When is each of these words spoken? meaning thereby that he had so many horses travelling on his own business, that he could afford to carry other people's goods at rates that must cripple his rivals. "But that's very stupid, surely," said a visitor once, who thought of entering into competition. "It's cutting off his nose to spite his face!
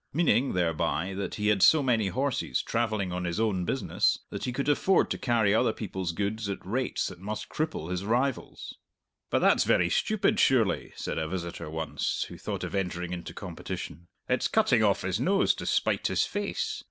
meaning 0.13 0.53
thereby 0.53 1.13
that 1.13 1.35
he 1.35 1.49
had 1.49 1.61
so 1.61 1.83
many 1.83 2.07
horses 2.07 2.63
travelling 2.63 3.11
on 3.11 3.23
his 3.23 3.39
own 3.39 3.65
business, 3.65 4.17
that 4.31 4.45
he 4.45 4.51
could 4.51 4.67
afford 4.67 5.11
to 5.11 5.17
carry 5.19 5.53
other 5.53 5.71
people's 5.71 6.11
goods 6.11 6.49
at 6.49 6.57
rates 6.65 7.05
that 7.07 7.19
must 7.19 7.49
cripple 7.49 7.91
his 7.91 8.03
rivals. 8.03 8.73
"But 9.29 9.41
that's 9.43 9.63
very 9.63 9.91
stupid, 9.91 10.39
surely," 10.39 10.91
said 10.95 11.19
a 11.19 11.27
visitor 11.27 11.69
once, 11.69 12.23
who 12.29 12.39
thought 12.39 12.63
of 12.63 12.73
entering 12.73 13.13
into 13.13 13.35
competition. 13.35 14.07
"It's 14.27 14.47
cutting 14.47 14.81
off 14.83 15.03
his 15.03 15.19
nose 15.19 15.53
to 15.53 15.67
spite 15.67 16.07
his 16.07 16.25
face! 16.25 16.79